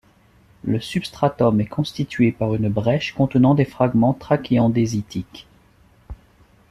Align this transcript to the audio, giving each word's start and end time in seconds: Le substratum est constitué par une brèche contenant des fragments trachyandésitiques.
Le 0.63 0.79
substratum 0.79 1.61
est 1.61 1.67
constitué 1.67 2.31
par 2.31 2.55
une 2.55 2.69
brèche 2.69 3.13
contenant 3.13 3.53
des 3.53 3.65
fragments 3.65 4.13
trachyandésitiques. 4.15 5.45